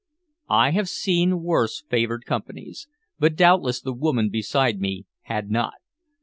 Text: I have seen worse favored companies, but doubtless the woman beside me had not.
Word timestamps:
I 0.49 0.71
have 0.71 0.89
seen 0.89 1.43
worse 1.43 1.83
favored 1.87 2.25
companies, 2.25 2.87
but 3.19 3.35
doubtless 3.35 3.79
the 3.81 3.93
woman 3.93 4.31
beside 4.31 4.81
me 4.81 5.05
had 5.25 5.51
not. 5.51 5.73